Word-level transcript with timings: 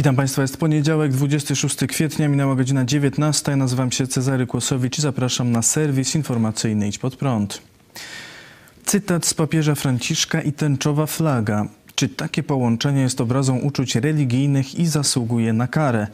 Witam 0.00 0.16
Państwa, 0.16 0.42
jest 0.42 0.56
poniedziałek, 0.56 1.12
26 1.12 1.76
kwietnia, 1.88 2.28
minęła 2.28 2.54
godzina 2.54 2.84
19. 2.84 3.56
Nazywam 3.56 3.92
się 3.92 4.06
Cezary 4.06 4.46
Kłosowicz 4.46 4.98
i 4.98 5.02
zapraszam 5.02 5.52
na 5.52 5.62
serwis 5.62 6.14
informacyjny 6.14 6.88
Idź 6.88 6.98
Pod 6.98 7.16
Prąd. 7.16 7.62
Cytat 8.84 9.26
z 9.26 9.34
papieża 9.34 9.74
Franciszka 9.74 10.42
i 10.42 10.52
tęczowa 10.52 11.06
flaga. 11.06 11.66
Czy 12.00 12.08
takie 12.08 12.42
połączenie 12.42 13.00
jest 13.00 13.20
obrazą 13.20 13.58
uczuć 13.58 13.94
religijnych 13.94 14.74
i 14.74 14.86
zasługuje 14.86 15.52
na 15.52 15.66
karę? 15.66 16.06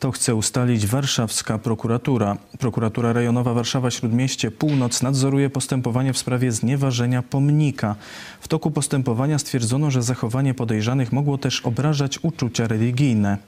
To 0.00 0.10
chce 0.10 0.34
ustalić 0.34 0.86
warszawska 0.86 1.58
prokuratura. 1.58 2.36
Prokuratura 2.58 3.12
rejonowa 3.12 3.54
Warszawa-Śródmieście 3.54 4.50
Północ 4.50 5.02
nadzoruje 5.02 5.50
postępowanie 5.50 6.12
w 6.12 6.18
sprawie 6.18 6.52
znieważenia 6.52 7.22
pomnika. 7.22 7.96
W 8.40 8.48
toku 8.48 8.70
postępowania 8.70 9.38
stwierdzono, 9.38 9.90
że 9.90 10.02
zachowanie 10.02 10.54
podejrzanych 10.54 11.12
mogło 11.12 11.38
też 11.38 11.60
obrażać 11.60 12.18
uczucia 12.22 12.68
religijne. 12.68 13.38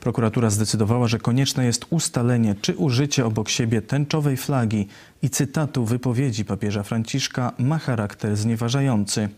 Prokuratura 0.00 0.50
zdecydowała, 0.50 1.08
że 1.08 1.18
konieczne 1.18 1.64
jest 1.64 1.86
ustalenie, 1.90 2.54
czy 2.60 2.76
użycie 2.76 3.26
obok 3.26 3.48
siebie 3.48 3.82
tęczowej 3.82 4.36
flagi 4.36 4.88
i 5.22 5.30
cytatu 5.30 5.84
wypowiedzi 5.84 6.44
papieża 6.44 6.82
Franciszka 6.82 7.52
ma 7.58 7.78
charakter 7.78 8.36
znieważający. 8.36 9.28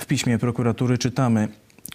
W 0.00 0.06
piśmie 0.06 0.38
prokuratury 0.38 0.98
czytamy: 0.98 1.48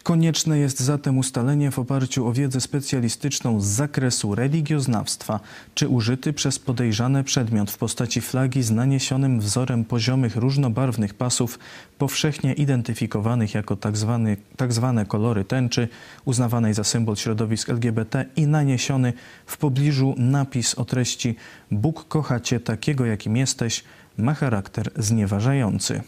Konieczne 0.03 0.59
jest 0.59 0.79
zatem 0.79 1.17
ustalenie 1.17 1.71
w 1.71 1.79
oparciu 1.79 2.27
o 2.27 2.33
wiedzę 2.33 2.61
specjalistyczną 2.61 3.61
z 3.61 3.65
zakresu 3.65 4.35
religioznawstwa, 4.35 5.39
czy 5.75 5.87
użyty 5.87 6.33
przez 6.33 6.59
podejrzane 6.59 7.23
przedmiot 7.23 7.71
w 7.71 7.77
postaci 7.77 8.21
flagi 8.21 8.63
z 8.63 8.71
naniesionym 8.71 9.39
wzorem 9.39 9.85
poziomych 9.85 10.35
różnobarwnych 10.35 11.13
pasów, 11.13 11.59
powszechnie 11.97 12.53
identyfikowanych 12.53 13.53
jako 13.53 13.77
tzw. 13.77 14.35
Tak 14.57 14.73
zwane 14.73 15.01
tak 15.01 15.07
kolory 15.07 15.43
tęczy, 15.43 15.87
uznawanej 16.25 16.73
za 16.73 16.83
symbol 16.83 17.15
środowisk 17.15 17.69
LGBT 17.69 18.25
i 18.35 18.47
naniesiony 18.47 19.13
w 19.45 19.57
pobliżu 19.57 20.15
napis 20.17 20.75
o 20.75 20.85
treści 20.85 21.35
Bóg 21.71 22.07
kocha 22.07 22.39
Cię 22.39 22.59
takiego, 22.59 23.05
jakim 23.05 23.37
jesteś, 23.37 23.83
ma 24.17 24.33
charakter 24.33 24.91
znieważający. 24.95 26.01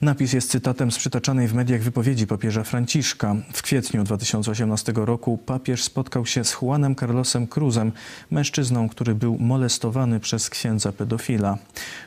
Napis 0.00 0.32
jest 0.32 0.50
cytatem 0.50 0.90
z 0.90 0.98
przytaczanej 0.98 1.48
w 1.48 1.54
mediach 1.54 1.80
wypowiedzi 1.80 2.26
papieża 2.26 2.64
Franciszka. 2.64 3.36
W 3.52 3.62
kwietniu 3.62 4.04
2018 4.04 4.92
roku 4.96 5.38
papież 5.38 5.84
spotkał 5.84 6.26
się 6.26 6.44
z 6.44 6.52
Juanem 6.52 6.96
Carlosem 6.96 7.46
Cruzem, 7.46 7.92
mężczyzną, 8.30 8.88
który 8.88 9.14
był 9.14 9.38
molestowany 9.38 10.20
przez 10.20 10.50
księdza 10.50 10.92
pedofila. 10.92 11.58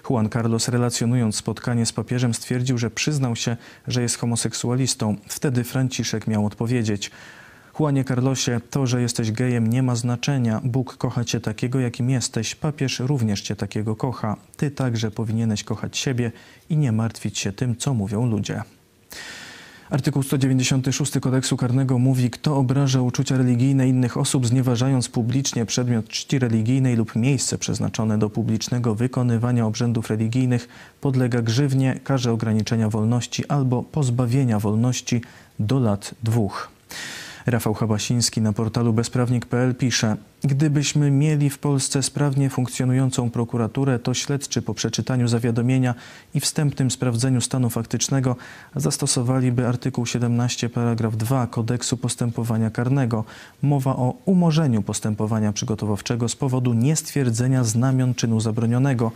Juan 0.09 0.29
Carlos 0.29 0.67
relacjonując 0.67 1.35
spotkanie 1.35 1.85
z 1.85 1.91
papieżem 1.91 2.33
stwierdził, 2.33 2.77
że 2.77 2.91
przyznał 2.91 3.35
się, 3.35 3.57
że 3.87 4.01
jest 4.01 4.17
homoseksualistą. 4.17 5.15
Wtedy 5.27 5.63
Franciszek 5.63 6.27
miał 6.27 6.45
odpowiedzieć– 6.45 7.11
Juanie 7.79 8.03
Carlosie, 8.03 8.61
to, 8.69 8.87
że 8.87 9.01
jesteś 9.01 9.31
gejem 9.31 9.67
nie 9.67 9.83
ma 9.83 9.95
znaczenia. 9.95 10.61
Bóg 10.63 10.97
kocha 10.97 11.23
cię 11.23 11.39
takiego, 11.39 11.79
jakim 11.79 12.09
jesteś. 12.09 12.55
Papież 12.55 12.99
również 12.99 13.41
cię 13.41 13.55
takiego 13.55 13.95
kocha. 13.95 14.37
Ty 14.57 14.71
także 14.71 15.11
powinieneś 15.11 15.63
kochać 15.63 15.97
siebie 15.97 16.31
i 16.69 16.77
nie 16.77 16.91
martwić 16.91 17.39
się 17.39 17.51
tym, 17.51 17.75
co 17.75 17.93
mówią 17.93 18.25
ludzie. 18.25 18.63
Artykuł 19.89 20.23
196 20.23 21.19
kodeksu 21.21 21.57
karnego 21.57 21.99
mówi, 21.99 22.29
kto 22.29 22.57
obraża 22.57 23.01
uczucia 23.01 23.37
religijne 23.37 23.87
innych 23.87 24.17
osób, 24.17 24.47
znieważając 24.47 25.09
publicznie 25.09 25.65
przedmiot 25.65 26.07
czci 26.07 26.39
religijnej 26.39 26.95
lub 26.95 27.15
miejsce 27.15 27.57
przeznaczone 27.57 28.17
do 28.17 28.29
publicznego 28.29 28.95
wykonywania 28.95 29.65
obrzędów 29.65 30.09
religijnych, 30.09 30.67
podlega 31.01 31.41
grzywnie, 31.41 31.99
karze 32.03 32.31
ograniczenia 32.31 32.89
wolności 32.89 33.47
albo 33.47 33.83
pozbawienia 33.83 34.59
wolności 34.59 35.21
do 35.59 35.79
lat 35.79 36.15
dwóch. 36.23 36.71
Rafał 37.45 37.73
Habasiński 37.73 38.41
na 38.41 38.53
portalu 38.53 38.93
bezprawnik.pl 38.93 39.75
pisze: 39.75 40.17
Gdybyśmy 40.43 41.11
mieli 41.11 41.49
w 41.49 41.59
Polsce 41.59 42.03
sprawnie 42.03 42.49
funkcjonującą 42.49 43.29
prokuraturę, 43.29 43.99
to 43.99 44.13
śledczy 44.13 44.61
po 44.61 44.73
przeczytaniu 44.73 45.27
zawiadomienia 45.27 45.95
i 46.33 46.39
wstępnym 46.39 46.91
sprawdzeniu 46.91 47.41
stanu 47.41 47.69
faktycznego 47.69 48.35
zastosowaliby 48.75 49.67
artykuł 49.67 50.05
17 50.05 50.69
paragraf 50.69 51.17
2 51.17 51.47
kodeksu 51.47 51.97
postępowania 51.97 52.69
karnego. 52.69 53.23
Mowa 53.61 53.95
o 53.95 54.13
umorzeniu 54.25 54.81
postępowania 54.81 55.53
przygotowawczego 55.53 56.29
z 56.29 56.35
powodu 56.35 56.73
niestwierdzenia 56.73 57.63
znamion 57.63 58.15
czynu 58.15 58.39
zabronionego, 58.39 59.11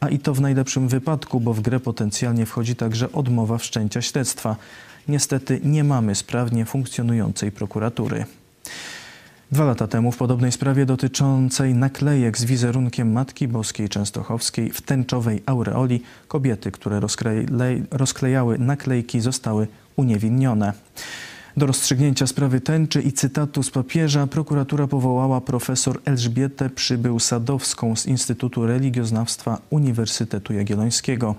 a 0.00 0.08
i 0.08 0.18
to 0.18 0.34
w 0.34 0.40
najlepszym 0.40 0.88
wypadku, 0.88 1.40
bo 1.40 1.54
w 1.54 1.60
grę 1.60 1.80
potencjalnie 1.80 2.46
wchodzi 2.46 2.76
także 2.76 3.12
odmowa 3.12 3.58
wszczęcia 3.58 4.02
śledztwa. 4.02 4.56
Niestety 5.08 5.60
nie 5.64 5.84
mamy 5.84 6.14
sprawnie 6.14 6.64
funkcjonującej 6.64 7.52
prokuratury. 7.52 8.24
Dwa 9.52 9.64
lata 9.64 9.86
temu 9.86 10.12
w 10.12 10.16
podobnej 10.16 10.52
sprawie 10.52 10.86
dotyczącej 10.86 11.74
naklejek 11.74 12.38
z 12.38 12.44
wizerunkiem 12.44 13.12
Matki 13.12 13.48
Boskiej 13.48 13.88
Częstochowskiej 13.88 14.70
w 14.70 14.80
tęczowej 14.80 15.42
aureoli 15.46 16.02
kobiety, 16.28 16.70
które 16.70 17.00
rozklejały 17.90 18.58
naklejki, 18.58 19.20
zostały 19.20 19.66
uniewinnione. 19.96 20.72
Do 21.56 21.66
rozstrzygnięcia 21.66 22.26
sprawy 22.26 22.60
tęczy 22.60 23.02
i 23.02 23.12
cytatu 23.12 23.62
z 23.62 23.70
papieża 23.70 24.26
prokuratura 24.26 24.86
powołała 24.86 25.40
profesor 25.40 26.00
Elżbietę 26.04 26.68
Przybył-Sadowską 26.68 27.96
z 27.96 28.06
Instytutu 28.06 28.66
Religioznawstwa 28.66 29.58
Uniwersytetu 29.70 30.52
Jagiellońskiego. 30.52 31.34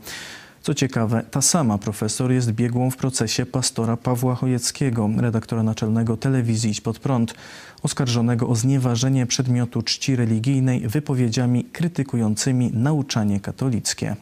Co 0.64 0.74
ciekawe, 0.74 1.24
ta 1.32 1.42
sama 1.42 1.78
profesor 1.78 2.32
jest 2.32 2.52
biegłą 2.52 2.92
w 2.92 2.98
procesie 2.98 3.46
pastora 3.46 3.98
Pawła 3.98 4.36
Chojeckiego, 4.36 5.10
redaktora 5.18 5.64
naczelnego 5.64 6.18
telewizji 6.18 6.72
Idź 6.72 6.82
Pod 6.82 7.00
Prąd, 7.00 7.34
oskarżonego 7.82 8.48
o 8.48 8.56
znieważenie 8.56 9.26
przedmiotu 9.26 9.82
czci 9.82 10.16
religijnej 10.16 10.88
wypowiedziami 10.88 11.64
krytykującymi 11.64 12.72
nauczanie 12.74 13.40
katolickie. 13.40 14.16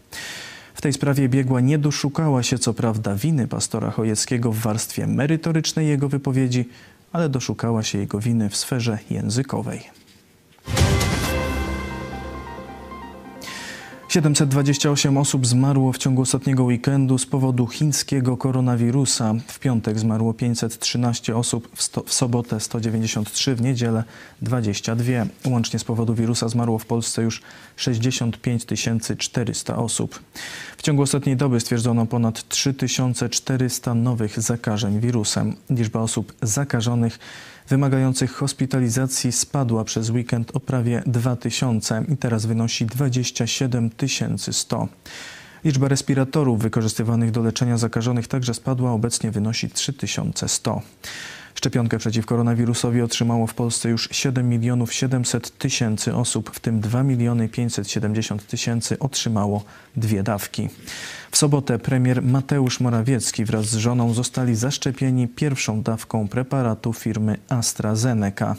W 0.73 0.81
tej 0.81 0.93
sprawie 0.93 1.29
biegła 1.29 1.61
nie 1.61 1.77
doszukała 1.77 2.43
się 2.43 2.59
co 2.59 2.73
prawda 2.73 3.15
winy 3.15 3.47
pastora 3.47 3.91
Chojeckiego 3.91 4.51
w 4.51 4.57
warstwie 4.57 5.07
merytorycznej 5.07 5.87
jego 5.87 6.09
wypowiedzi, 6.09 6.69
ale 7.11 7.29
doszukała 7.29 7.83
się 7.83 7.97
jego 7.97 8.19
winy 8.19 8.49
w 8.49 8.57
sferze 8.57 8.97
językowej. 9.09 10.00
728 14.11 15.17
osób 15.17 15.47
zmarło 15.47 15.93
w 15.93 15.97
ciągu 15.97 16.21
ostatniego 16.21 16.63
weekendu 16.63 17.17
z 17.17 17.25
powodu 17.25 17.67
chińskiego 17.67 18.37
koronawirusa. 18.37 19.33
W 19.47 19.59
piątek 19.59 19.99
zmarło 19.99 20.33
513 20.33 21.35
osób, 21.35 21.69
w, 21.75 21.83
sto, 21.83 22.03
w, 22.03 22.13
sobotę 22.13 22.59
193, 22.59 23.55
w 23.55 23.61
niedzielę 23.61 24.03
22. 24.41 25.05
Łącznie 25.45 25.79
z 25.79 25.83
powodu 25.83 26.13
wirusa 26.13 26.49
zmarło 26.49 26.79
w 26.79 26.85
Polsce 26.85 27.21
już 27.21 27.41
65 27.75 28.65
400 29.17 29.75
osób. 29.77 30.19
W 30.77 30.81
ciągu 30.81 31.01
ostatniej 31.01 31.37
doby 31.37 31.59
stwierdzono 31.59 32.05
ponad 32.05 32.47
3400 32.49 33.93
nowych 33.93 34.39
zakażeń 34.39 34.99
wirusem. 34.99 35.55
Liczba 35.69 35.99
osób 35.99 36.33
zakażonych 36.41 37.19
wymagających 37.71 38.31
hospitalizacji 38.31 39.31
spadła 39.31 39.83
przez 39.83 40.09
weekend 40.09 40.55
o 40.55 40.59
prawie 40.59 41.03
2000 41.05 42.05
i 42.13 42.17
teraz 42.17 42.45
wynosi 42.45 42.85
27 42.85 43.89
100. 44.51 44.87
Liczba 45.63 45.87
respiratorów 45.87 46.61
wykorzystywanych 46.61 47.31
do 47.31 47.41
leczenia 47.41 47.77
zakażonych 47.77 48.27
także 48.27 48.53
spadła, 48.53 48.91
obecnie 48.91 49.31
wynosi 49.31 49.69
3100. 49.69 50.81
Szczepionkę 51.55 51.97
przeciw 51.97 52.25
koronawirusowi 52.25 53.01
otrzymało 53.01 53.47
w 53.47 53.53
Polsce 53.53 53.89
już 53.89 54.09
7 54.11 54.49
milionów 54.49 54.93
700 54.93 55.57
tysięcy 55.57 56.15
osób, 56.15 56.51
w 56.53 56.59
tym 56.59 56.79
2 56.79 57.03
miliony 57.03 57.49
570 57.49 58.47
tysięcy 58.47 58.99
otrzymało 58.99 59.63
dwie 59.95 60.23
dawki. 60.23 60.69
W 61.31 61.37
sobotę 61.37 61.79
premier 61.79 62.23
Mateusz 62.23 62.79
Morawiecki 62.79 63.45
wraz 63.45 63.65
z 63.65 63.75
żoną 63.75 64.13
zostali 64.13 64.55
zaszczepieni 64.55 65.27
pierwszą 65.27 65.81
dawką 65.81 66.27
preparatu 66.27 66.93
firmy 66.93 67.37
AstraZeneca. 67.49 68.55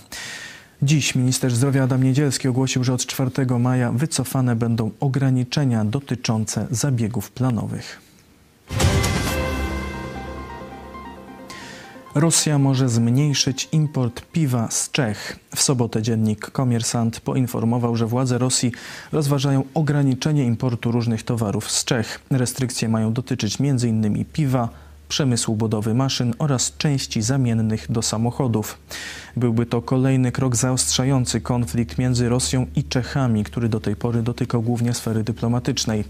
Dziś 0.84 1.14
minister 1.14 1.55
zdrowia 1.55 1.84
Adam 1.84 2.02
Niedzielski 2.02 2.49
ogłosił, 2.49 2.84
że 2.84 2.93
od 2.93 3.06
4 3.06 3.31
maja 3.58 3.93
wycofane 3.93 4.56
będą 4.56 4.90
ograniczenia 5.00 5.84
dotyczące 5.84 6.67
zabiegów 6.70 7.31
planowych. 7.31 8.00
Rosja 12.14 12.58
może 12.58 12.88
zmniejszyć 12.88 13.69
import 13.73 14.23
piwa 14.32 14.70
z 14.70 14.90
Czech. 14.90 15.38
W 15.56 15.62
sobotę 15.62 16.02
dziennik 16.02 16.50
Komiersant 16.50 17.20
poinformował, 17.20 17.96
że 17.96 18.06
władze 18.06 18.38
Rosji 18.38 18.73
rozważają 19.12 19.64
ograniczenie 19.75 20.44
importu 20.44 20.93
różnych 20.93 21.23
towarów 21.23 21.70
z 21.70 21.85
Czech. 21.85 22.20
Restrykcje 22.31 22.88
mają 22.88 23.12
dotyczyć 23.12 23.58
m.in. 23.61 24.25
piwa, 24.25 24.69
przemysłu 25.12 25.56
budowy 25.56 25.94
maszyn 25.94 26.35
oraz 26.38 26.76
części 26.76 27.23
zamiennych 27.23 27.93
do 27.93 28.03
samochodów. 28.03 28.79
Byłby 29.37 29.67
to 29.67 29.82
kolejny 29.82 30.32
krok 30.32 30.56
zaostrzający 30.56 31.41
konflikt 31.41 31.99
między 31.99 32.29
Rosją 32.29 32.67
i 32.76 32.85
Czechami, 32.85 33.44
który 33.44 33.69
do 33.69 33.81
tej 33.81 33.97
pory 33.97 34.23
dotykał 34.23 34.62
głównie 34.62 34.94
sfery 34.94 35.25
dyplomatycznej. 35.25 36.05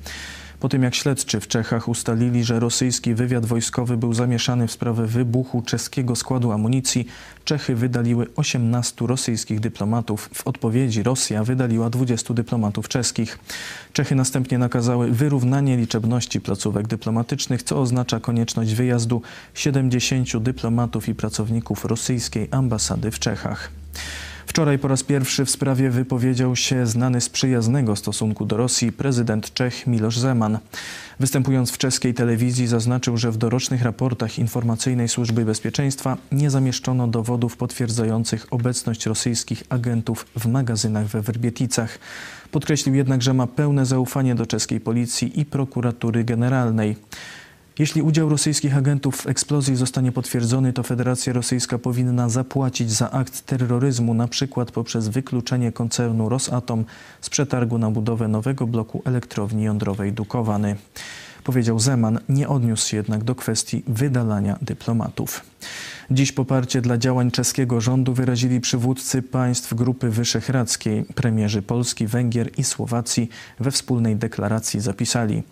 Po 0.63 0.69
tym 0.69 0.83
jak 0.83 0.95
śledczy 0.95 1.41
w 1.41 1.49
Czechach 1.49 1.89
ustalili, 1.89 2.45
że 2.45 2.61
rosyjski 2.61 3.15
wywiad 3.15 3.47
wojskowy 3.47 3.97
był 3.97 4.15
zamieszany 4.15 4.67
w 4.67 4.73
sprawę 4.73 5.07
wybuchu 5.07 5.63
czeskiego 5.63 6.17
składu 6.17 6.53
amunicji, 6.53 7.07
Czechy 7.45 7.75
wydaliły 7.75 8.27
18 8.37 9.07
rosyjskich 9.07 9.61
dyplomatów. 9.61 10.31
W 10.35 10.47
odpowiedzi 10.47 11.03
Rosja 11.03 11.45
wydaliła 11.45 11.91
20 11.91 12.35
dyplomatów 12.35 12.89
czeskich. 12.89 13.39
Czechy 13.93 14.15
następnie 14.15 14.59
nakazały 14.59 15.11
wyrównanie 15.11 15.77
liczebności 15.77 16.41
placówek 16.41 16.87
dyplomatycznych, 16.87 17.63
co 17.63 17.81
oznacza 17.81 18.21
konieczność 18.21 18.75
wyjazdu 18.75 19.23
70 19.55 20.39
dyplomatów 20.39 21.09
i 21.09 21.15
pracowników 21.15 21.85
rosyjskiej 21.85 22.49
ambasady 22.51 23.11
w 23.11 23.19
Czechach. 23.19 23.71
Wczoraj 24.47 24.79
po 24.79 24.89
raz 24.89 25.03
pierwszy 25.03 25.45
w 25.45 25.51
sprawie 25.51 25.91
wypowiedział 25.91 26.57
się 26.57 26.87
znany 26.87 27.21
z 27.21 27.29
przyjaznego 27.29 27.97
stosunku 27.97 28.47
do 28.47 28.57
Rosji 28.57 28.93
prezydent 28.93 29.55
Czech 29.55 29.87
Miloš 29.87 30.19
Zeman. 30.19 30.59
Występując 31.21 31.71
w 31.71 31.79
czeskiej 31.79 32.15
telewizji 32.15 32.67
zaznaczył, 32.67 33.17
że 33.17 33.31
w 33.31 33.37
dorocznych 33.37 33.83
raportach 33.83 34.39
informacyjnej 34.39 35.09
Służby 35.09 35.45
Bezpieczeństwa 35.45 36.17
nie 36.33 36.51
zamieszczono 36.51 37.09
dowodów 37.09 37.57
potwierdzających 37.57 38.47
obecność 38.51 39.07
rosyjskich 39.07 39.63
agentów 39.69 40.27
w 40.37 40.47
magazynach 40.47 41.07
we 41.07 41.23
Werbieticach. 41.23 41.99
Podkreślił 42.51 42.95
jednak, 42.95 43.23
że 43.23 43.35
ma 43.35 43.47
pełne 43.47 43.87
zaufanie 43.87 44.35
do 44.35 44.47
czeskiej 44.47 44.81
policji 44.81 45.41
i 45.41 45.45
prokuratury 45.45 46.25
generalnej. 46.25 46.97
Jeśli 47.79 48.03
udział 48.03 48.29
rosyjskich 48.29 48.77
agentów 48.77 49.17
w 49.17 49.27
eksplozji 49.27 49.77
zostanie 49.77 50.13
potwierdzony, 50.13 50.73
to 50.73 50.83
Federacja 50.83 51.33
Rosyjska 51.33 51.79
powinna 51.79 52.29
zapłacić 52.29 52.91
za 52.91 53.11
akt 53.11 53.47
terroryzmu, 53.47 54.15
na 54.15 54.29
przykład 54.29 54.71
poprzez 54.71 55.09
wykluczenie 55.09 55.73
koncernu 55.73 56.29
Rosatom 56.29 56.85
z 57.21 57.31
przetargu 57.31 57.79
na 57.79 57.91
budowę 57.91 58.29
nowego 58.29 58.67
bloku 58.67 59.03
elektrowni 59.05 59.63
jądrowej 59.63 60.13
Dukowany. 60.13 60.77
Powiedział 61.45 61.79
Zeman, 61.79 62.19
nie 62.29 62.49
odniósł 62.49 62.89
się 62.89 62.97
jednak 62.97 63.25
do 63.25 63.35
kwestii 63.35 63.83
wydalania 63.87 64.59
dyplomatów. 64.63 65.41
Dziś 66.11 66.33
poparcie 66.33 66.81
dla 66.81 66.99
działań 66.99 67.31
czeskiego 67.31 67.81
rządu 67.81 68.15
wyrazili 68.15 68.61
przywódcy 68.61 69.23
państw 69.23 69.75
Grupy 69.75 70.11
Wyszehradzkiej. 70.11 71.05
Premierzy 71.05 71.63
Polski, 71.63 72.07
Węgier 72.07 72.51
i 72.59 72.65
Słowacji 72.65 73.29
we 73.61 73.71
wspólnej 73.71 74.17
deklaracji 74.17 74.81
zapisali. 74.81 75.43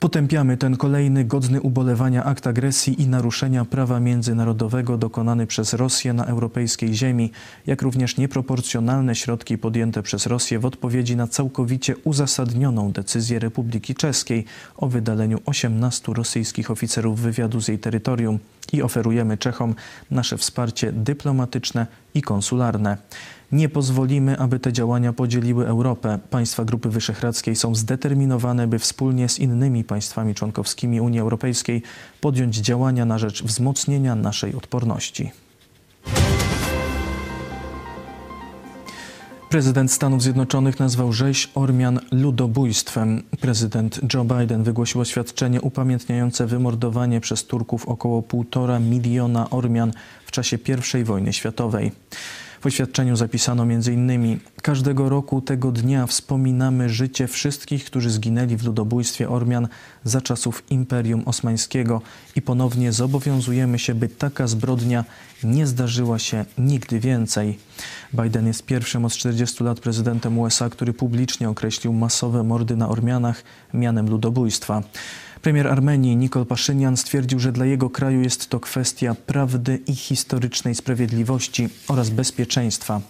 Potępiamy 0.00 0.56
ten 0.56 0.76
kolejny 0.76 1.24
godny 1.24 1.60
ubolewania 1.60 2.24
akt 2.24 2.46
agresji 2.46 3.02
i 3.02 3.08
naruszenia 3.08 3.64
prawa 3.64 4.00
międzynarodowego 4.00 4.98
dokonany 4.98 5.46
przez 5.46 5.72
Rosję 5.72 6.12
na 6.12 6.24
europejskiej 6.24 6.94
ziemi, 6.94 7.30
jak 7.66 7.82
również 7.82 8.16
nieproporcjonalne 8.16 9.14
środki 9.14 9.58
podjęte 9.58 10.02
przez 10.02 10.26
Rosję 10.26 10.58
w 10.58 10.64
odpowiedzi 10.64 11.16
na 11.16 11.26
całkowicie 11.26 11.96
uzasadnioną 11.96 12.92
decyzję 12.92 13.38
Republiki 13.38 13.94
Czeskiej 13.94 14.44
o 14.76 14.88
wydaleniu 14.88 15.38
18 15.46 16.12
rosyjskich 16.12 16.70
oficerów 16.70 17.20
wywiadu 17.20 17.60
z 17.60 17.68
jej 17.68 17.78
terytorium 17.78 18.38
i 18.72 18.82
oferujemy 18.82 19.38
Czechom 19.38 19.74
nasze 20.10 20.38
wsparcie 20.38 20.92
dyplomatyczne 20.92 21.86
i 22.14 22.22
konsularne. 22.22 22.96
Nie 23.52 23.68
pozwolimy, 23.68 24.38
aby 24.38 24.58
te 24.58 24.72
działania 24.72 25.12
podzieliły 25.12 25.66
Europę. 25.66 26.18
Państwa 26.30 26.64
Grupy 26.64 26.88
Wyszehradzkiej 26.88 27.56
są 27.56 27.74
zdeterminowane, 27.74 28.66
by 28.66 28.78
wspólnie 28.78 29.28
z 29.28 29.38
innymi 29.38 29.84
państwami 29.84 30.34
członkowskimi 30.34 31.00
Unii 31.00 31.20
Europejskiej 31.20 31.82
podjąć 32.20 32.56
działania 32.56 33.04
na 33.04 33.18
rzecz 33.18 33.42
wzmocnienia 33.42 34.14
naszej 34.14 34.54
odporności. 34.54 35.30
Prezydent 39.50 39.92
Stanów 39.92 40.22
Zjednoczonych 40.22 40.78
nazwał 40.78 41.12
rzeź 41.12 41.50
Ormian 41.54 42.00
ludobójstwem. 42.12 43.22
Prezydent 43.40 44.00
Joe 44.14 44.24
Biden 44.24 44.62
wygłosił 44.62 45.00
oświadczenie 45.00 45.60
upamiętniające 45.60 46.46
wymordowanie 46.46 47.20
przez 47.20 47.44
Turków 47.44 47.88
około 47.88 48.22
półtora 48.22 48.78
miliona 48.78 49.50
Ormian 49.50 49.92
w 50.26 50.30
czasie 50.30 50.58
I 51.00 51.04
wojny 51.04 51.32
światowej. 51.32 51.92
W 52.66 52.68
oświadczeniu 52.68 53.16
zapisano 53.16 53.62
m.in. 53.62 54.38
Każdego 54.62 55.08
roku 55.08 55.40
tego 55.40 55.72
dnia 55.72 56.06
wspominamy 56.06 56.88
życie 56.88 57.28
wszystkich, 57.28 57.84
którzy 57.84 58.10
zginęli 58.10 58.56
w 58.56 58.64
ludobójstwie 58.64 59.28
Ormian 59.28 59.68
za 60.04 60.20
czasów 60.20 60.62
Imperium 60.70 61.22
Osmańskiego 61.26 62.02
i 62.36 62.42
ponownie 62.42 62.92
zobowiązujemy 62.92 63.78
się, 63.78 63.94
by 63.94 64.08
taka 64.08 64.46
zbrodnia 64.46 65.04
nie 65.44 65.66
zdarzyła 65.66 66.18
się 66.18 66.44
nigdy 66.58 67.00
więcej. 67.00 67.58
Biden 68.14 68.46
jest 68.46 68.66
pierwszym 68.66 69.04
od 69.04 69.12
40 69.12 69.64
lat 69.64 69.80
prezydentem 69.80 70.38
USA, 70.38 70.70
który 70.70 70.92
publicznie 70.92 71.48
określił 71.48 71.92
masowe 71.92 72.42
mordy 72.42 72.76
na 72.76 72.88
Ormianach 72.88 73.42
mianem 73.74 74.10
ludobójstwa. 74.10 74.82
Premier 75.42 75.68
Armenii 75.68 76.16
Nikol 76.16 76.46
Paszynian 76.46 76.96
stwierdził, 76.96 77.40
że 77.40 77.52
dla 77.52 77.66
jego 77.66 77.90
kraju 77.90 78.20
jest 78.20 78.48
to 78.48 78.60
kwestia 78.60 79.14
prawdy 79.14 79.78
i 79.86 79.94
historycznej 79.94 80.74
sprawiedliwości 80.74 81.68
oraz 81.88 82.10
bezpieczeństwa. 82.10 83.00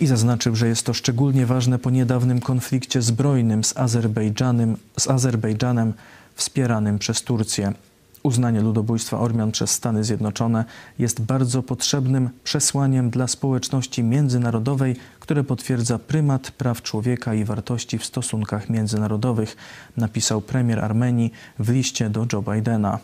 I 0.00 0.06
zaznaczył, 0.06 0.56
że 0.56 0.68
jest 0.68 0.86
to 0.86 0.94
szczególnie 0.94 1.46
ważne 1.46 1.78
po 1.78 1.90
niedawnym 1.90 2.40
konflikcie 2.40 3.02
zbrojnym 3.02 3.64
z 3.64 3.76
Azerbejdżanem, 3.76 4.76
z 4.98 5.08
Azerbejdżanem 5.08 5.92
wspieranym 6.34 6.98
przez 6.98 7.22
Turcję. 7.22 7.72
Uznanie 8.28 8.60
ludobójstwa 8.60 9.18
Ormian 9.18 9.52
przez 9.52 9.70
Stany 9.70 10.04
Zjednoczone 10.04 10.64
jest 10.98 11.20
bardzo 11.20 11.62
potrzebnym 11.62 12.30
przesłaniem 12.44 13.10
dla 13.10 13.26
społeczności 13.26 14.02
międzynarodowej, 14.02 14.96
które 15.20 15.44
potwierdza 15.44 15.98
prymat 15.98 16.50
praw 16.50 16.82
człowieka 16.82 17.34
i 17.34 17.44
wartości 17.44 17.98
w 17.98 18.04
stosunkach 18.04 18.70
międzynarodowych, 18.70 19.56
napisał 19.96 20.40
premier 20.40 20.80
Armenii 20.80 21.32
w 21.58 21.68
liście 21.68 22.10
do 22.10 22.26
Joe 22.32 22.42
Bidena. 22.42 22.98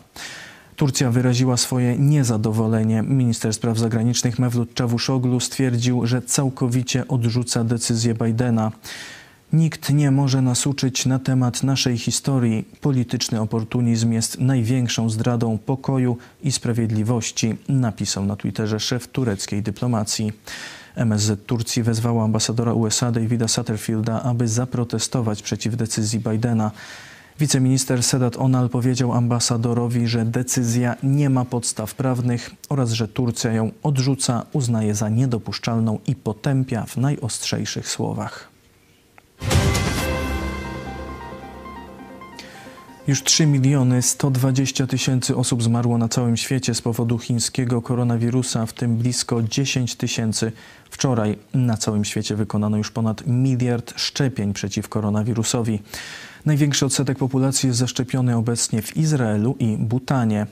Turcja 0.75 1.11
wyraziła 1.11 1.57
swoje 1.57 1.97
niezadowolenie. 1.97 3.01
Minister 3.01 3.53
spraw 3.53 3.77
zagranicznych 3.77 4.39
Mevlut 4.39 4.73
Cavusoglu 4.73 5.39
stwierdził, 5.39 6.07
że 6.07 6.21
całkowicie 6.21 7.07
odrzuca 7.07 7.63
decyzję 7.63 8.13
Bidena. 8.13 8.71
Nikt 9.53 9.89
nie 9.89 10.11
może 10.11 10.41
nas 10.41 10.67
uczyć 10.67 11.05
na 11.05 11.19
temat 11.19 11.63
naszej 11.63 11.97
historii. 11.97 12.65
Polityczny 12.81 13.41
oportunizm 13.41 14.11
jest 14.11 14.39
największą 14.39 15.09
zdradą 15.09 15.57
pokoju 15.57 16.17
i 16.43 16.51
sprawiedliwości, 16.51 17.55
napisał 17.69 18.25
na 18.25 18.35
Twitterze 18.35 18.79
szef 18.79 19.07
tureckiej 19.07 19.61
dyplomacji. 19.61 20.33
MSZ 20.95 21.45
Turcji 21.45 21.83
wezwała 21.83 22.23
ambasadora 22.23 22.73
USA 22.73 23.11
Davida 23.11 23.47
Satterfielda, 23.47 24.23
aby 24.23 24.47
zaprotestować 24.47 25.41
przeciw 25.41 25.75
decyzji 25.75 26.19
Bidena. 26.19 26.71
Wiceminister 27.39 28.03
Sedat 28.03 28.37
Onal 28.37 28.69
powiedział 28.69 29.13
ambasadorowi, 29.13 30.07
że 30.07 30.25
decyzja 30.25 30.95
nie 31.03 31.29
ma 31.29 31.45
podstaw 31.45 31.95
prawnych 31.95 32.51
oraz 32.69 32.91
że 32.91 33.07
Turcja 33.07 33.53
ją 33.53 33.71
odrzuca, 33.83 34.45
uznaje 34.53 34.95
za 34.95 35.09
niedopuszczalną 35.09 35.99
i 36.07 36.15
potępia 36.15 36.85
w 36.85 36.97
najostrzejszych 36.97 37.87
słowach. 37.87 38.54
Już 43.07 43.23
3 43.23 43.45
miliony 43.45 44.01
120 44.01 44.87
tysięcy 44.87 45.35
osób 45.35 45.63
zmarło 45.63 45.97
na 45.97 46.09
całym 46.09 46.37
świecie 46.37 46.73
z 46.73 46.81
powodu 46.81 47.19
chińskiego 47.19 47.81
koronawirusa, 47.81 48.65
w 48.65 48.73
tym 48.73 48.95
blisko 48.95 49.43
10 49.43 49.95
tysięcy 49.95 50.51
wczoraj. 50.89 51.37
Na 51.53 51.77
całym 51.77 52.05
świecie 52.05 52.35
wykonano 52.35 52.77
już 52.77 52.91
ponad 52.91 53.27
miliard 53.27 53.93
szczepień 53.95 54.53
przeciw 54.53 54.89
koronawirusowi. 54.89 55.79
Największy 56.45 56.85
odsetek 56.85 57.17
populacji 57.17 57.67
jest 57.67 57.79
zaszczepiony 57.79 58.35
obecnie 58.35 58.81
w 58.81 58.97
Izraelu 58.97 59.55
i 59.59 59.77
Butanie. 59.77 60.47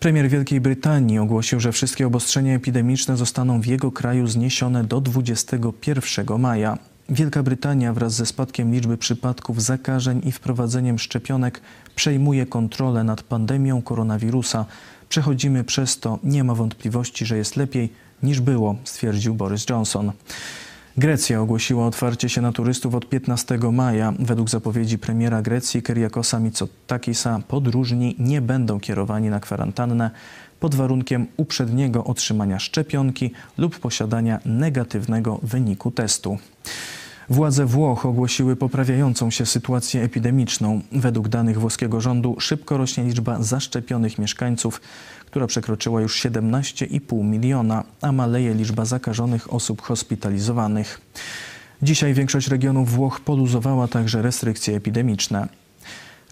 Premier 0.00 0.28
Wielkiej 0.28 0.60
Brytanii 0.60 1.18
ogłosił, 1.18 1.60
że 1.60 1.72
wszystkie 1.72 2.06
obostrzenia 2.06 2.54
epidemiczne 2.54 3.16
zostaną 3.16 3.60
w 3.60 3.66
jego 3.66 3.92
kraju 3.92 4.26
zniesione 4.26 4.84
do 4.84 5.00
21 5.00 6.38
maja. 6.38 6.78
Wielka 7.10 7.42
Brytania 7.42 7.92
wraz 7.92 8.12
ze 8.12 8.26
spadkiem 8.26 8.72
liczby 8.72 8.96
przypadków 8.96 9.62
zakażeń 9.62 10.20
i 10.24 10.32
wprowadzeniem 10.32 10.98
szczepionek 10.98 11.60
przejmuje 11.94 12.46
kontrolę 12.46 13.04
nad 13.04 13.22
pandemią 13.22 13.82
koronawirusa. 13.82 14.64
Przechodzimy 15.08 15.64
przez 15.64 16.00
to, 16.00 16.18
nie 16.22 16.44
ma 16.44 16.54
wątpliwości, 16.54 17.26
że 17.26 17.36
jest 17.36 17.56
lepiej 17.56 17.92
niż 18.22 18.40
było, 18.40 18.76
stwierdził 18.84 19.34
Boris 19.34 19.68
Johnson. 19.70 20.12
Grecja 20.96 21.40
ogłosiła 21.40 21.86
otwarcie 21.86 22.28
się 22.28 22.40
na 22.40 22.52
turystów 22.52 22.94
od 22.94 23.08
15 23.08 23.58
maja. 23.72 24.12
Według 24.18 24.50
zapowiedzi 24.50 24.98
premiera 24.98 25.42
Grecji 25.42 25.82
Kyriakosa 25.82 26.40
Mitsotakisa 26.40 27.40
podróżni 27.48 28.16
nie 28.18 28.40
będą 28.40 28.80
kierowani 28.80 29.30
na 29.30 29.40
kwarantannę 29.40 30.10
pod 30.60 30.74
warunkiem 30.74 31.26
uprzedniego 31.36 32.04
otrzymania 32.04 32.58
szczepionki 32.58 33.30
lub 33.58 33.78
posiadania 33.78 34.40
negatywnego 34.44 35.40
wyniku 35.42 35.90
testu. 35.90 36.38
Władze 37.30 37.66
Włoch 37.66 38.06
ogłosiły 38.06 38.56
poprawiającą 38.56 39.30
się 39.30 39.46
sytuację 39.46 40.02
epidemiczną. 40.02 40.80
Według 40.92 41.28
danych 41.28 41.60
włoskiego 41.60 42.00
rządu 42.00 42.36
szybko 42.40 42.76
rośnie 42.76 43.04
liczba 43.04 43.42
zaszczepionych 43.42 44.18
mieszkańców, 44.18 44.80
która 45.26 45.46
przekroczyła 45.46 46.00
już 46.00 46.22
17,5 46.22 47.24
miliona, 47.24 47.84
a 48.00 48.12
maleje 48.12 48.54
liczba 48.54 48.84
zakażonych 48.84 49.52
osób 49.52 49.82
hospitalizowanych. 49.82 51.00
Dzisiaj 51.82 52.14
większość 52.14 52.48
regionów 52.48 52.90
Włoch 52.90 53.20
poluzowała 53.20 53.88
także 53.88 54.22
restrykcje 54.22 54.76
epidemiczne. 54.76 55.48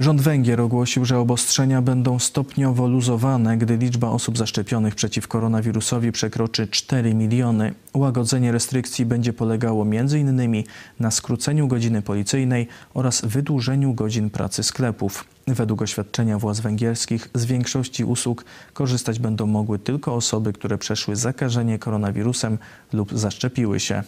Rząd 0.01 0.21
Węgier 0.21 0.61
ogłosił, 0.61 1.05
że 1.05 1.19
obostrzenia 1.19 1.83
będą 1.83 2.19
stopniowo 2.19 2.89
luzowane, 2.89 3.59
gdy 3.59 3.77
liczba 3.77 4.09
osób 4.09 4.39
zaszczepionych 4.39 4.95
przeciw 4.95 5.29
koronawirusowi 5.29 6.13
przekroczy 6.13 6.69
4 6.69 7.15
miliony. 7.15 7.75
Łagodzenie 7.95 8.53
restrykcji 8.53 9.07
będzie 9.07 9.33
polegało 9.33 9.83
m.in. 9.83 10.63
na 11.01 11.11
skróceniu 11.11 11.69
godziny 11.69 12.03
policyjnej 12.03 12.69
oraz 12.95 13.25
wydłużeniu 13.25 13.95
godzin 13.95 14.31
pracy 14.31 14.63
sklepów. 14.63 15.25
Według 15.47 15.83
oświadczenia 15.83 16.39
władz 16.39 16.61
węgierskich 16.61 17.29
z 17.35 17.45
większości 17.45 18.05
usług 18.05 18.45
korzystać 18.73 19.19
będą 19.19 19.47
mogły 19.47 19.79
tylko 19.79 20.15
osoby, 20.15 20.53
które 20.53 20.79
przeszły 20.79 21.17
zakażenie 21.17 21.79
koronawirusem 21.79 22.59
lub 22.93 23.19
zaszczepiły 23.19 23.81
się. 23.81 24.03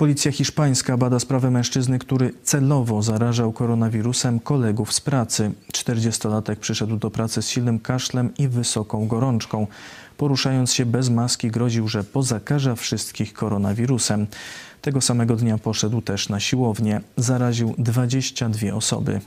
Policja 0.00 0.32
hiszpańska 0.32 0.96
bada 0.96 1.18
sprawę 1.18 1.50
mężczyzny, 1.50 1.98
który 1.98 2.32
celowo 2.42 3.02
zarażał 3.02 3.52
koronawirusem 3.52 4.40
kolegów 4.40 4.92
z 4.92 5.00
pracy. 5.00 5.52
40-latek 5.72 6.56
przyszedł 6.56 6.96
do 6.96 7.10
pracy 7.10 7.42
z 7.42 7.48
silnym 7.48 7.78
kaszlem 7.78 8.30
i 8.38 8.48
wysoką 8.48 9.08
gorączką. 9.08 9.66
Poruszając 10.16 10.72
się 10.72 10.86
bez 10.86 11.10
maski 11.10 11.50
groził, 11.50 11.88
że 11.88 12.04
pozakaża 12.04 12.74
wszystkich 12.74 13.32
koronawirusem. 13.32 14.26
Tego 14.82 15.00
samego 15.00 15.36
dnia 15.36 15.58
poszedł 15.58 16.02
też 16.02 16.28
na 16.28 16.40
siłownię. 16.40 17.00
Zaraził 17.16 17.74
22 17.78 18.74
osoby. 18.74 19.20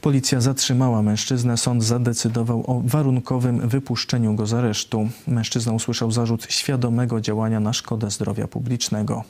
Policja 0.00 0.40
zatrzymała 0.40 1.02
mężczyznę. 1.02 1.56
Sąd 1.56 1.84
zadecydował 1.84 2.64
o 2.66 2.82
warunkowym 2.84 3.68
wypuszczeniu 3.68 4.34
go 4.34 4.46
z 4.46 4.54
aresztu. 4.54 5.08
Mężczyzna 5.26 5.72
usłyszał 5.72 6.12
zarzut 6.12 6.46
świadomego 6.48 7.20
działania 7.20 7.60
na 7.60 7.72
szkodę 7.72 8.10
zdrowia 8.10 8.48
publicznego. 8.48 9.24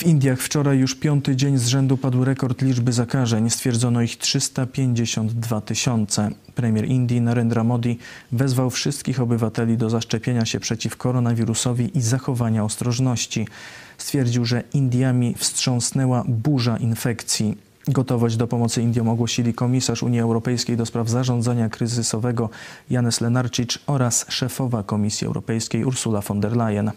W 0.00 0.06
Indiach 0.06 0.40
wczoraj 0.40 0.78
już 0.78 0.94
piąty 0.94 1.36
dzień 1.36 1.58
z 1.58 1.66
rzędu 1.66 1.96
padł 1.96 2.24
rekord 2.24 2.62
liczby 2.62 2.92
zakażeń. 2.92 3.50
Stwierdzono 3.50 4.02
ich 4.02 4.18
352 4.18 5.60
tysiące. 5.60 6.30
Premier 6.54 6.84
Indii 6.84 7.20
Narendra 7.20 7.64
Modi 7.64 7.98
wezwał 8.32 8.70
wszystkich 8.70 9.20
obywateli 9.20 9.76
do 9.76 9.90
zaszczepienia 9.90 10.44
się 10.44 10.60
przeciw 10.60 10.96
koronawirusowi 10.96 11.98
i 11.98 12.00
zachowania 12.00 12.64
ostrożności. 12.64 13.46
Stwierdził, 13.98 14.44
że 14.44 14.62
Indiami 14.74 15.34
wstrząsnęła 15.38 16.24
burza 16.28 16.76
infekcji. 16.76 17.58
Gotowość 17.88 18.36
do 18.36 18.46
pomocy 18.46 18.82
Indiom 18.82 19.08
ogłosili 19.08 19.54
komisarz 19.54 20.02
Unii 20.02 20.20
Europejskiej 20.20 20.76
do 20.76 20.86
spraw 20.86 21.08
zarządzania 21.08 21.68
kryzysowego 21.68 22.50
Janes 22.90 23.20
Lenarcic 23.20 23.78
oraz 23.86 24.26
szefowa 24.28 24.82
Komisji 24.82 25.26
Europejskiej 25.26 25.84
Ursula 25.84 26.20
von 26.20 26.40
der 26.40 26.56
Leyen. 26.56 26.90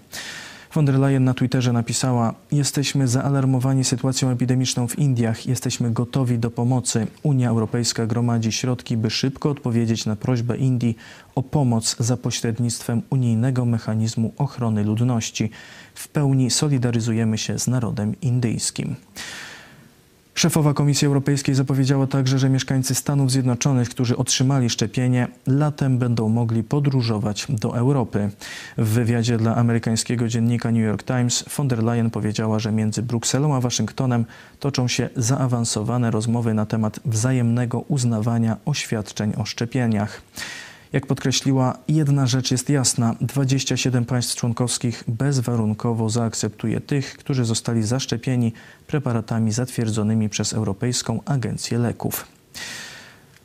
Von 0.73 0.85
der 0.85 0.99
Leyen 0.99 1.23
na 1.23 1.33
Twitterze 1.33 1.73
napisała: 1.73 2.33
Jesteśmy 2.51 3.07
zaalarmowani 3.07 3.83
sytuacją 3.83 4.29
epidemiczną 4.29 4.87
w 4.87 4.99
Indiach, 4.99 5.45
jesteśmy 5.45 5.91
gotowi 5.91 6.39
do 6.39 6.51
pomocy. 6.51 7.07
Unia 7.23 7.49
Europejska 7.49 8.05
gromadzi 8.05 8.51
środki, 8.51 8.97
by 8.97 9.09
szybko 9.09 9.49
odpowiedzieć 9.49 10.05
na 10.05 10.15
prośbę 10.15 10.57
Indii 10.57 10.97
o 11.35 11.43
pomoc 11.43 11.95
za 11.99 12.17
pośrednictwem 12.17 13.01
unijnego 13.09 13.65
mechanizmu 13.65 14.33
ochrony 14.37 14.83
ludności. 14.83 15.49
W 15.95 16.07
pełni 16.07 16.51
solidaryzujemy 16.51 17.37
się 17.37 17.59
z 17.59 17.67
narodem 17.67 18.21
indyjskim. 18.21 18.95
Szefowa 20.43 20.73
Komisji 20.73 21.07
Europejskiej 21.07 21.55
zapowiedziała 21.55 22.07
także, 22.07 22.39
że 22.39 22.49
mieszkańcy 22.49 22.95
Stanów 22.95 23.31
Zjednoczonych, 23.31 23.89
którzy 23.89 24.17
otrzymali 24.17 24.69
szczepienie, 24.69 25.27
latem 25.47 25.97
będą 25.97 26.29
mogli 26.29 26.63
podróżować 26.63 27.45
do 27.49 27.77
Europy. 27.77 28.29
W 28.77 28.87
wywiadzie 28.87 29.37
dla 29.37 29.55
amerykańskiego 29.55 30.27
dziennika 30.27 30.71
New 30.71 30.83
York 30.83 31.03
Times 31.03 31.45
von 31.57 31.67
der 31.67 31.83
Leyen 31.83 32.09
powiedziała, 32.09 32.59
że 32.59 32.71
między 32.71 33.01
Brukselą 33.03 33.55
a 33.55 33.61
Waszyngtonem 33.61 34.25
toczą 34.59 34.87
się 34.87 35.09
zaawansowane 35.15 36.11
rozmowy 36.11 36.53
na 36.53 36.65
temat 36.65 36.99
wzajemnego 37.05 37.79
uznawania 37.79 38.57
oświadczeń 38.65 39.33
o 39.37 39.45
szczepieniach. 39.45 40.21
Jak 40.93 41.07
podkreśliła, 41.07 41.77
jedna 41.87 42.27
rzecz 42.27 42.51
jest 42.51 42.69
jasna: 42.69 43.15
27 43.21 44.05
państw 44.05 44.35
członkowskich 44.35 45.03
bezwarunkowo 45.07 46.09
zaakceptuje 46.09 46.81
tych, 46.81 47.17
którzy 47.17 47.45
zostali 47.45 47.83
zaszczepieni 47.83 48.53
preparatami 48.87 49.51
zatwierdzonymi 49.51 50.29
przez 50.29 50.53
Europejską 50.53 51.19
Agencję 51.25 51.77
Leków. 51.77 52.27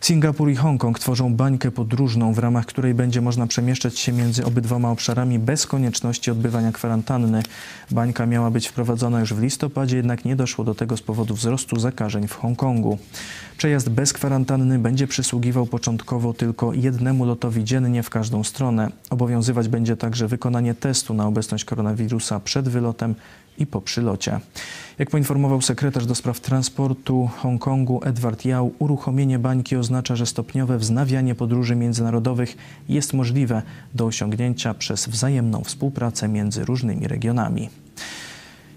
Singapur 0.00 0.50
i 0.50 0.56
Hongkong 0.56 0.98
tworzą 0.98 1.34
bańkę 1.34 1.70
podróżną, 1.70 2.32
w 2.32 2.38
ramach 2.38 2.66
której 2.66 2.94
będzie 2.94 3.20
można 3.20 3.46
przemieszczać 3.46 3.98
się 3.98 4.12
między 4.12 4.44
obydwoma 4.44 4.90
obszarami 4.90 5.38
bez 5.38 5.66
konieczności 5.66 6.30
odbywania 6.30 6.72
kwarantanny. 6.72 7.42
Bańka 7.90 8.26
miała 8.26 8.50
być 8.50 8.68
wprowadzona 8.68 9.20
już 9.20 9.34
w 9.34 9.42
listopadzie, 9.42 9.96
jednak 9.96 10.24
nie 10.24 10.36
doszło 10.36 10.64
do 10.64 10.74
tego 10.74 10.96
z 10.96 11.02
powodu 11.02 11.34
wzrostu 11.34 11.80
zakażeń 11.80 12.28
w 12.28 12.34
Hongkongu. 12.34 12.98
Przejazd 13.58 13.88
bez 13.88 14.12
kwarantanny 14.12 14.78
będzie 14.78 15.06
przysługiwał 15.06 15.66
początkowo 15.66 16.32
tylko 16.32 16.72
jednemu 16.72 17.24
lotowi 17.24 17.64
dziennie 17.64 18.02
w 18.02 18.10
każdą 18.10 18.44
stronę. 18.44 18.90
Obowiązywać 19.10 19.68
będzie 19.68 19.96
także 19.96 20.28
wykonanie 20.28 20.74
testu 20.74 21.14
na 21.14 21.26
obecność 21.26 21.64
koronawirusa 21.64 22.40
przed 22.40 22.68
wylotem 22.68 23.14
i 23.58 23.66
po 23.66 23.80
przylocie. 23.80 24.40
Jak 24.98 25.10
poinformował 25.10 25.62
sekretarz 25.62 26.06
do 26.06 26.14
spraw 26.14 26.40
transportu 26.40 27.30
Hongkongu 27.36 28.00
Edward 28.04 28.44
Yao, 28.44 28.70
uruchomienie 28.78 29.38
bańki 29.38 29.76
oznacza, 29.76 30.16
że 30.16 30.26
stopniowe 30.26 30.78
wznawianie 30.78 31.34
podróży 31.34 31.76
międzynarodowych 31.76 32.56
jest 32.88 33.12
możliwe 33.12 33.62
do 33.94 34.06
osiągnięcia 34.06 34.74
przez 34.74 35.08
wzajemną 35.08 35.64
współpracę 35.64 36.28
między 36.28 36.64
różnymi 36.64 37.08
regionami. 37.08 37.68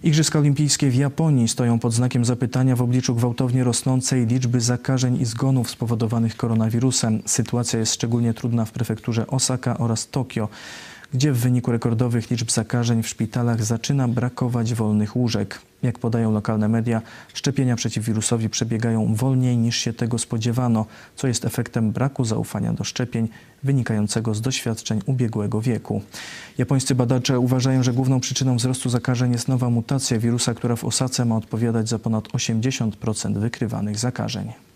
Igrzyska 0.04 0.40
Olimpijskie 0.40 0.90
w 0.90 0.96
Japonii 0.96 1.48
stoją 1.48 1.80
pod 1.80 1.94
znakiem 1.94 2.26
zapytania 2.26 2.76
w 2.76 2.82
obliczu 2.82 3.16
gwałtownie 3.16 3.64
rosnącej 3.64 4.28
liczby 4.28 4.62
zakażeń 4.62 5.22
i 5.22 5.26
zgonów 5.26 5.70
spowodowanych 5.70 6.36
koronawirusem. 6.36 7.22
Sytuacja 7.26 7.80
jest 7.80 7.94
szczególnie 7.94 8.34
trudna 8.34 8.66
w 8.66 8.72
prefekturze 8.72 9.28
Osaka 9.28 9.78
oraz 9.78 10.08
Tokio 10.08 10.50
gdzie 11.14 11.32
w 11.32 11.38
wyniku 11.38 11.72
rekordowych 11.72 12.32
liczb 12.32 12.52
zakażeń 12.52 13.04
w 13.04 13.08
szpitalach 13.08 13.64
zaczyna 13.64 14.08
brakować 14.08 14.74
wolnych 14.74 15.16
łóżek. 15.16 15.62
Jak 15.84 16.00
podają 16.00 16.32
lokalne 16.32 16.68
media, 16.68 17.02
szczepienia 17.34 17.76
przeciw 17.76 18.06
wirusowi 18.06 18.50
przebiegają 18.50 19.16
wolniej 19.16 19.58
niż 19.58 19.78
się 19.78 19.94
tego 19.94 20.18
spodziewano, 20.18 20.86
co 21.16 21.28
jest 21.28 21.46
efektem 21.46 21.92
braku 21.92 22.26
zaufania 22.26 22.74
do 22.74 22.84
szczepień 22.84 23.28
wynikającego 23.64 24.34
z 24.34 24.42
doświadczeń 24.42 25.02
ubiegłego 25.06 25.62
wieku. 25.62 26.02
Japońscy 26.58 26.96
badacze 26.96 27.40
uważają, 27.40 27.84
że 27.84 27.94
główną 27.94 28.20
przyczyną 28.20 28.58
wzrostu 28.58 28.90
zakażeń 28.90 29.32
jest 29.32 29.48
nowa 29.48 29.70
mutacja 29.70 30.20
wirusa, 30.20 30.54
która 30.54 30.76
w 30.76 30.84
Osace 30.84 31.26
ma 31.26 31.36
odpowiadać 31.36 31.90
za 31.90 32.00
ponad 32.00 32.28
80% 32.28 33.38
wykrywanych 33.38 34.00
zakażeń. 34.00 34.71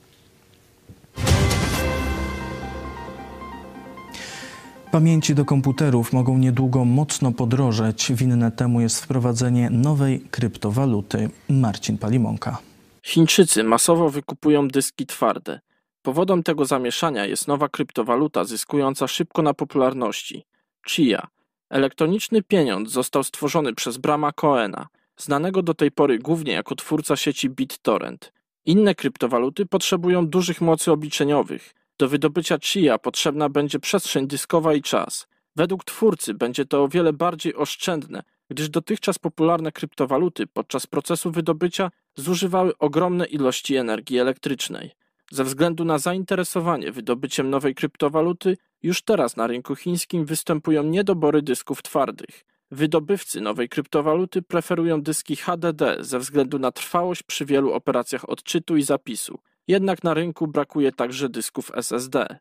Pamięci 4.95 5.35
do 5.35 5.45
komputerów 5.45 6.13
mogą 6.13 6.37
niedługo 6.37 6.85
mocno 6.85 7.31
podrożeć. 7.31 8.11
Winne 8.13 8.51
temu 8.51 8.81
jest 8.81 9.03
wprowadzenie 9.03 9.69
nowej 9.69 10.19
kryptowaluty. 10.31 11.29
Marcin 11.49 11.97
Palimonka. 11.97 12.57
Chińczycy 13.03 13.63
masowo 13.63 14.09
wykupują 14.09 14.67
dyski 14.67 15.05
twarde. 15.05 15.59
Powodem 16.01 16.43
tego 16.43 16.65
zamieszania 16.65 17.25
jest 17.25 17.47
nowa 17.47 17.69
kryptowaluta 17.69 18.43
zyskująca 18.43 19.07
szybko 19.07 19.41
na 19.41 19.53
popularności 19.53 20.45
Chia. 20.87 21.27
Elektroniczny 21.69 22.43
pieniądz 22.43 22.91
został 22.91 23.23
stworzony 23.23 23.73
przez 23.73 23.97
Brama 23.97 24.31
Coena, 24.31 24.87
znanego 25.17 25.61
do 25.61 25.73
tej 25.73 25.91
pory 25.91 26.19
głównie 26.19 26.53
jako 26.53 26.75
twórca 26.75 27.15
sieci 27.15 27.49
BitTorrent. 27.49 28.33
Inne 28.65 28.95
kryptowaluty 28.95 29.65
potrzebują 29.65 30.27
dużych 30.27 30.61
mocy 30.61 30.91
obliczeniowych, 30.91 31.73
do 31.99 32.09
wydobycia 32.09 32.57
chia 32.59 32.97
potrzebna 32.97 33.49
będzie 33.49 33.79
przestrzeń 33.79 34.27
dyskowa 34.27 34.73
i 34.73 34.81
czas. 34.81 35.27
Według 35.55 35.83
twórcy 35.83 36.33
będzie 36.33 36.65
to 36.65 36.83
o 36.83 36.87
wiele 36.87 37.13
bardziej 37.13 37.55
oszczędne, 37.55 38.23
gdyż 38.49 38.69
dotychczas 38.69 39.19
popularne 39.19 39.71
kryptowaluty 39.71 40.47
podczas 40.47 40.87
procesu 40.87 41.31
wydobycia 41.31 41.91
zużywały 42.15 42.77
ogromne 42.77 43.25
ilości 43.25 43.75
energii 43.75 44.19
elektrycznej. 44.19 44.91
Ze 45.31 45.43
względu 45.43 45.85
na 45.85 45.97
zainteresowanie 45.97 46.91
wydobyciem 46.91 47.49
nowej 47.49 47.75
kryptowaluty, 47.75 48.57
już 48.83 49.01
teraz 49.01 49.37
na 49.37 49.47
rynku 49.47 49.75
chińskim 49.75 50.25
występują 50.25 50.83
niedobory 50.83 51.41
dysków 51.41 51.81
twardych. 51.81 52.45
Wydobywcy 52.71 53.41
nowej 53.41 53.69
kryptowaluty 53.69 54.41
preferują 54.41 55.01
dyski 55.01 55.35
HDD 55.35 55.81
ze 55.99 56.19
względu 56.19 56.59
na 56.59 56.71
trwałość 56.71 57.23
przy 57.23 57.45
wielu 57.45 57.73
operacjach 57.73 58.29
odczytu 58.29 58.77
i 58.77 58.83
zapisu. 58.83 59.39
Jednak 59.67 60.03
na 60.03 60.13
rynku 60.13 60.47
brakuje 60.47 60.91
także 60.91 61.29
dysków 61.29 61.71
SSD. 61.75 62.39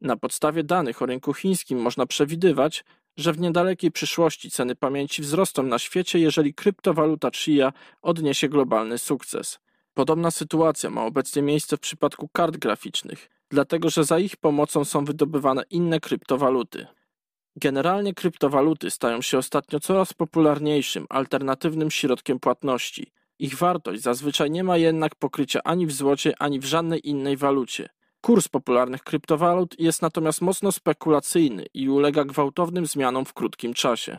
Na 0.00 0.16
podstawie 0.16 0.64
danych 0.64 1.02
o 1.02 1.06
rynku 1.06 1.34
chińskim 1.34 1.78
można 1.78 2.06
przewidywać, 2.06 2.84
że 3.16 3.32
w 3.32 3.40
niedalekiej 3.40 3.92
przyszłości 3.92 4.50
ceny 4.50 4.74
pamięci 4.74 5.22
wzrosną 5.22 5.62
na 5.62 5.78
świecie, 5.78 6.18
jeżeli 6.18 6.54
kryptowaluta 6.54 7.30
Chia 7.30 7.72
odniesie 8.02 8.48
globalny 8.48 8.98
sukces. 8.98 9.58
Podobna 9.94 10.30
sytuacja 10.30 10.90
ma 10.90 11.04
obecnie 11.04 11.42
miejsce 11.42 11.76
w 11.76 11.80
przypadku 11.80 12.28
kart 12.28 12.56
graficznych, 12.56 13.30
dlatego 13.50 13.90
że 13.90 14.04
za 14.04 14.18
ich 14.18 14.36
pomocą 14.36 14.84
są 14.84 15.04
wydobywane 15.04 15.62
inne 15.70 16.00
kryptowaluty. 16.00 16.86
Generalnie 17.56 18.14
kryptowaluty 18.14 18.90
stają 18.90 19.22
się 19.22 19.38
ostatnio 19.38 19.80
coraz 19.80 20.12
popularniejszym, 20.12 21.06
alternatywnym 21.08 21.90
środkiem 21.90 22.40
płatności. 22.40 23.12
Ich 23.38 23.58
wartość 23.58 24.02
zazwyczaj 24.02 24.50
nie 24.50 24.64
ma 24.64 24.76
jednak 24.76 25.14
pokrycia 25.14 25.60
ani 25.64 25.86
w 25.86 25.92
złocie, 25.92 26.34
ani 26.38 26.60
w 26.60 26.64
żadnej 26.64 27.08
innej 27.08 27.36
walucie. 27.36 27.88
Kurs 28.20 28.48
popularnych 28.48 29.02
kryptowalut 29.02 29.80
jest 29.80 30.02
natomiast 30.02 30.40
mocno 30.40 30.72
spekulacyjny 30.72 31.66
i 31.74 31.88
ulega 31.88 32.24
gwałtownym 32.24 32.86
zmianom 32.86 33.24
w 33.24 33.34
krótkim 33.34 33.74
czasie. 33.74 34.18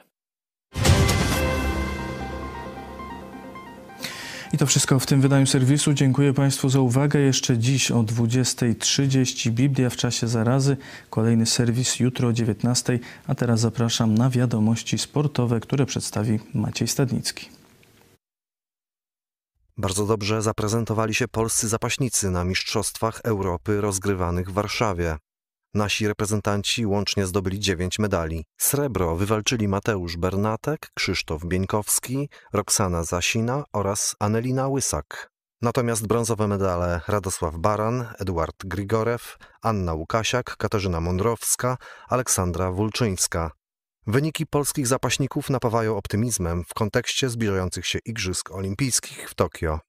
I 4.53 4.57
to 4.57 4.65
wszystko 4.65 4.99
w 4.99 5.05
tym 5.05 5.21
wydaniu 5.21 5.45
serwisu. 5.45 5.93
Dziękuję 5.93 6.33
Państwu 6.33 6.69
za 6.69 6.79
uwagę. 6.79 7.19
Jeszcze 7.19 7.57
dziś 7.57 7.91
o 7.91 8.03
20.30 8.03 9.51
Biblia 9.51 9.89
w 9.89 9.97
czasie 9.97 10.27
zarazy. 10.27 10.77
Kolejny 11.09 11.45
serwis 11.45 11.99
jutro 11.99 12.27
o 12.27 12.31
19.00. 12.31 12.99
A 13.27 13.35
teraz 13.35 13.59
zapraszam 13.59 14.15
na 14.15 14.29
wiadomości 14.29 14.97
sportowe, 14.97 15.59
które 15.59 15.85
przedstawi 15.85 16.39
Maciej 16.53 16.87
Stadnicki. 16.87 17.56
Bardzo 19.79 20.05
dobrze 20.05 20.41
zaprezentowali 20.41 21.13
się 21.13 21.27
polscy 21.27 21.67
zapaśnicy 21.67 22.29
na 22.29 22.43
Mistrzostwach 22.43 23.21
Europy 23.23 23.81
rozgrywanych 23.81 24.49
w 24.49 24.53
Warszawie. 24.53 25.17
Nasi 25.73 26.07
reprezentanci 26.07 26.85
łącznie 26.85 27.25
zdobyli 27.25 27.59
dziewięć 27.59 27.99
medali. 27.99 28.45
Srebro 28.57 29.15
wywalczyli 29.15 29.67
Mateusz 29.67 30.17
Bernatek, 30.17 30.89
Krzysztof 30.93 31.45
Bieńkowski, 31.45 32.29
Roxana 32.53 33.03
Zasina 33.03 33.63
oraz 33.73 34.15
Anelina 34.19 34.67
Łysak. 34.67 35.29
Natomiast 35.61 36.07
brązowe 36.07 36.47
medale 36.47 37.01
Radosław 37.07 37.57
Baran, 37.57 38.05
Eduard 38.19 38.55
Grigorew, 38.65 39.37
Anna 39.61 39.93
Łukasiak, 39.93 40.57
Katarzyna 40.57 41.01
Mądrowska, 41.01 41.77
Aleksandra 42.09 42.71
Wulczyńska. 42.71 43.51
Wyniki 44.09 44.45
polskich 44.45 44.87
zapaśników 44.87 45.49
napawają 45.49 45.97
optymizmem 45.97 46.63
w 46.63 46.73
kontekście 46.73 47.29
zbliżających 47.29 47.87
się 47.87 47.99
Igrzysk 48.05 48.51
Olimpijskich 48.51 49.29
w 49.29 49.35
Tokio. 49.35 49.79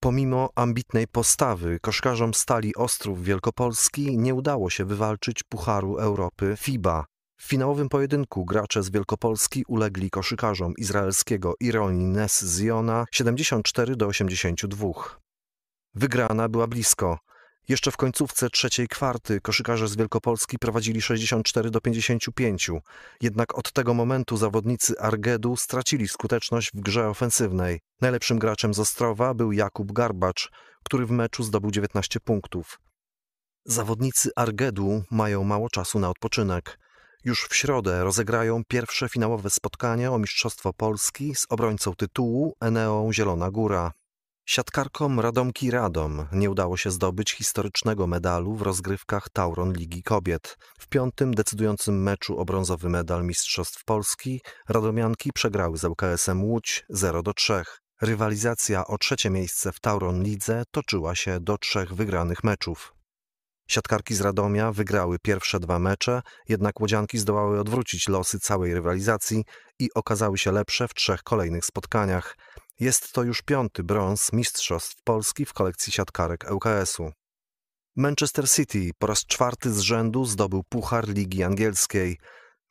Pomimo 0.00 0.50
ambitnej 0.54 1.08
postawy 1.08 1.78
koszkarzom 1.80 2.34
Stali 2.34 2.74
Ostrów 2.74 3.24
Wielkopolski 3.24 4.18
nie 4.18 4.34
udało 4.34 4.70
się 4.70 4.84
wywalczyć 4.84 5.42
Pucharu 5.42 5.96
Europy 5.96 6.54
FIBA. 6.58 7.04
W 7.36 7.48
finałowym 7.48 7.88
pojedynku 7.88 8.44
gracze 8.44 8.82
z 8.82 8.90
Wielkopolski 8.90 9.64
ulegli 9.68 10.10
koszykarzom 10.10 10.72
izraelskiego 10.78 11.54
Ironi 11.60 12.04
Nes 12.04 12.44
Ziona 12.58 13.04
74 13.12 13.96
do 13.96 14.06
82. 14.06 14.88
Wygrana 15.94 16.48
była 16.48 16.66
blisko. 16.66 17.18
Jeszcze 17.68 17.90
w 17.90 17.96
końcówce 17.96 18.50
trzeciej 18.50 18.88
kwarty 18.88 19.40
koszykarze 19.40 19.88
z 19.88 19.96
Wielkopolski 19.96 20.58
prowadzili 20.58 21.02
64 21.02 21.70
do 21.70 21.80
55, 21.80 22.70
jednak 23.20 23.58
od 23.58 23.72
tego 23.72 23.94
momentu 23.94 24.36
zawodnicy 24.36 24.98
Argedu 25.00 25.56
stracili 25.56 26.08
skuteczność 26.08 26.70
w 26.74 26.80
grze 26.80 27.08
ofensywnej. 27.08 27.80
Najlepszym 28.00 28.38
graczem 28.38 28.74
z 28.74 28.78
Ostrowa 28.78 29.34
był 29.34 29.52
Jakub 29.52 29.92
Garbacz, 29.92 30.50
który 30.84 31.06
w 31.06 31.10
meczu 31.10 31.42
zdobył 31.42 31.70
19 31.70 32.20
punktów. 32.20 32.80
Zawodnicy 33.64 34.30
Argedu 34.36 35.02
mają 35.10 35.44
mało 35.44 35.68
czasu 35.68 35.98
na 35.98 36.10
odpoczynek. 36.10 36.78
Już 37.24 37.46
w 37.48 37.56
środę 37.56 38.04
rozegrają 38.04 38.62
pierwsze 38.68 39.08
finałowe 39.08 39.50
spotkanie 39.50 40.10
o 40.10 40.18
Mistrzostwo 40.18 40.72
Polski 40.72 41.34
z 41.34 41.46
obrońcą 41.48 41.94
tytułu 41.94 42.56
Eneą 42.60 43.12
Zielona 43.12 43.50
Góra. 43.50 43.92
Siatkarkom 44.46 45.20
Radomki 45.20 45.70
Radom 45.70 46.26
nie 46.32 46.50
udało 46.50 46.76
się 46.76 46.90
zdobyć 46.90 47.32
historycznego 47.32 48.06
medalu 48.06 48.54
w 48.54 48.62
rozgrywkach 48.62 49.28
Tauron 49.32 49.72
Ligi 49.72 50.02
Kobiet. 50.02 50.56
W 50.78 50.88
piątym 50.88 51.34
decydującym 51.34 52.02
meczu 52.02 52.38
o 52.38 52.44
brązowy 52.44 52.88
medal 52.88 53.24
Mistrzostw 53.24 53.84
Polski 53.84 54.40
Radomianki 54.68 55.32
przegrały 55.32 55.78
z 55.78 55.84
ŁKS-em 55.84 56.44
Łódź 56.44 56.84
0 56.88 57.22
do 57.22 57.34
3. 57.34 57.62
Rywalizacja 58.02 58.86
o 58.86 58.98
trzecie 58.98 59.30
miejsce 59.30 59.72
w 59.72 59.80
Tauron 59.80 60.22
Lidze 60.22 60.62
toczyła 60.70 61.14
się 61.14 61.40
do 61.40 61.58
trzech 61.58 61.94
wygranych 61.94 62.44
meczów. 62.44 62.94
Siatkarki 63.68 64.14
z 64.14 64.20
Radomia 64.20 64.72
wygrały 64.72 65.18
pierwsze 65.18 65.60
dwa 65.60 65.78
mecze, 65.78 66.22
jednak 66.48 66.80
łodzianki 66.80 67.18
zdołały 67.18 67.60
odwrócić 67.60 68.08
losy 68.08 68.40
całej 68.40 68.74
rywalizacji 68.74 69.44
i 69.78 69.90
okazały 69.94 70.38
się 70.38 70.52
lepsze 70.52 70.88
w 70.88 70.94
trzech 70.94 71.22
kolejnych 71.22 71.64
spotkaniach. 71.64 72.36
Jest 72.80 73.12
to 73.12 73.22
już 73.22 73.42
piąty 73.42 73.84
brąz 73.84 74.32
Mistrzostw 74.32 75.02
Polski 75.04 75.44
w 75.44 75.52
kolekcji 75.52 75.92
siatkarek 75.92 76.46
ŁKS-u. 76.50 77.12
Manchester 77.96 78.50
City 78.50 78.90
po 78.98 79.06
raz 79.06 79.26
czwarty 79.26 79.72
z 79.72 79.80
rzędu 79.80 80.24
zdobył 80.24 80.62
Puchar 80.68 81.08
Ligi 81.08 81.42
Angielskiej. 81.42 82.18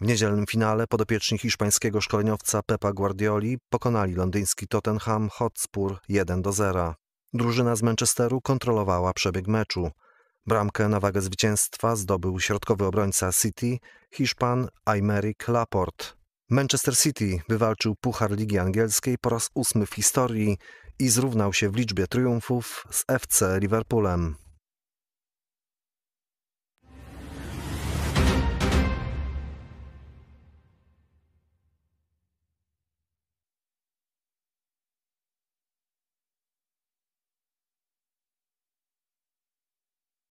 W 0.02 0.06
niedzielnym 0.06 0.46
finale 0.46 0.88
podopieczni 0.88 1.38
hiszpańskiego 1.38 2.02
szkoleniowca 2.02 2.62
Pepa 2.64 2.94
Guardioli 2.94 3.58
pokonali 3.70 4.16
londyński 4.16 4.68
Tottenham 4.68 5.30
Hotspur 5.30 5.98
1 6.10 6.42
do 6.42 6.52
0. 6.52 6.96
Drużyna 7.34 7.76
z 7.76 7.82
Manchesteru 7.82 8.42
kontrolowała 8.42 9.14
przebieg 9.14 9.48
meczu. 9.48 9.92
Bramkę 10.46 10.88
na 10.88 11.00
wagę 11.00 11.22
zwycięstwa 11.22 11.96
zdobył 11.96 12.40
środkowy 12.40 12.86
obrońca 12.86 13.34
City, 13.34 13.78
Hiszpan 14.12 14.68
Aymeric 14.86 15.48
Laporte. 15.48 16.23
Manchester 16.50 16.98
City 16.98 17.42
wywalczył 17.50 17.96
Puchar 17.96 18.32
Ligi 18.32 18.58
Angielskiej 18.58 19.18
po 19.18 19.30
raz 19.30 19.50
ósmy 19.54 19.86
w 19.86 19.94
historii 19.94 20.58
i 21.00 21.10
zrównał 21.10 21.54
się 21.54 21.70
w 21.70 21.76
liczbie 21.76 22.08
triumfów 22.08 22.88
z 22.92 23.04
FC 23.08 23.60
Liverpoolem. 23.62 24.43